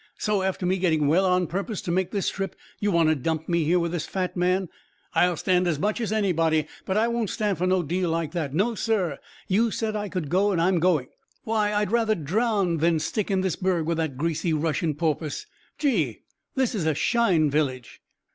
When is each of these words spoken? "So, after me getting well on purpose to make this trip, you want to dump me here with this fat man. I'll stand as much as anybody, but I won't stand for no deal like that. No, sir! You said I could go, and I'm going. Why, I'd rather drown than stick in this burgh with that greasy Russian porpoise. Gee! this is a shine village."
"So, 0.17 0.41
after 0.41 0.65
me 0.65 0.79
getting 0.79 1.07
well 1.07 1.27
on 1.27 1.45
purpose 1.45 1.79
to 1.81 1.91
make 1.91 2.09
this 2.09 2.27
trip, 2.27 2.55
you 2.79 2.89
want 2.89 3.09
to 3.09 3.15
dump 3.15 3.47
me 3.47 3.65
here 3.65 3.77
with 3.77 3.91
this 3.91 4.07
fat 4.07 4.35
man. 4.35 4.67
I'll 5.13 5.37
stand 5.37 5.67
as 5.67 5.77
much 5.77 6.01
as 6.01 6.11
anybody, 6.11 6.65
but 6.87 6.97
I 6.97 7.07
won't 7.07 7.29
stand 7.29 7.59
for 7.59 7.67
no 7.67 7.83
deal 7.83 8.09
like 8.09 8.31
that. 8.31 8.51
No, 8.51 8.73
sir! 8.73 9.19
You 9.47 9.69
said 9.69 9.95
I 9.95 10.09
could 10.09 10.29
go, 10.31 10.51
and 10.51 10.59
I'm 10.59 10.79
going. 10.79 11.09
Why, 11.43 11.71
I'd 11.71 11.91
rather 11.91 12.15
drown 12.15 12.77
than 12.77 12.97
stick 12.97 13.29
in 13.29 13.41
this 13.41 13.55
burgh 13.55 13.85
with 13.85 13.97
that 13.97 14.17
greasy 14.17 14.53
Russian 14.53 14.95
porpoise. 14.95 15.45
Gee! 15.77 16.21
this 16.55 16.73
is 16.73 16.87
a 16.87 16.95
shine 16.95 17.51
village." 17.51 18.01